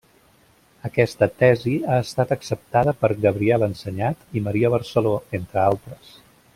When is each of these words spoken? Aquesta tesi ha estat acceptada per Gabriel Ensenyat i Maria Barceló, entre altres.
Aquesta 0.87 1.27
tesi 1.41 1.73
ha 1.91 1.99
estat 2.05 2.33
acceptada 2.37 2.95
per 3.03 3.11
Gabriel 3.27 3.69
Ensenyat 3.69 4.27
i 4.41 4.45
Maria 4.49 4.75
Barceló, 4.77 5.17
entre 5.43 5.67
altres. 5.69 6.15